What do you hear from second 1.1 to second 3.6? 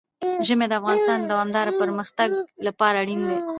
د دوامداره پرمختګ لپاره اړین دي.